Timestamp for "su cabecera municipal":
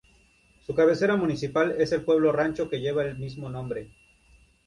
0.65-1.75